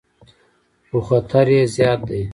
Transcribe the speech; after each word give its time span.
خو 0.87 0.97
خطر 1.07 1.47
یې 1.55 1.63
زیات 1.75 1.99
دی. 2.09 2.21